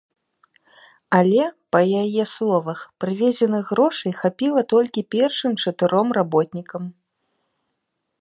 [1.17, 1.43] Але,
[1.75, 6.83] па яе словах, прывезеных грошай хапіла толькі першым чатыром работнікам.